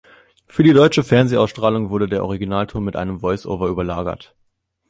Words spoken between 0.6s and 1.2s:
die deutsche